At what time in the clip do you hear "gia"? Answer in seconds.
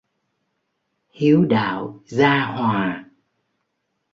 2.07-2.39